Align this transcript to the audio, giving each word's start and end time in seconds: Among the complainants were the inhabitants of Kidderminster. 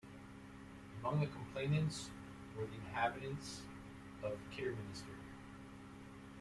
Among 0.97 1.19
the 1.19 1.27
complainants 1.27 2.09
were 2.57 2.65
the 2.65 2.73
inhabitants 2.73 3.61
of 4.23 4.39
Kidderminster. 4.49 5.13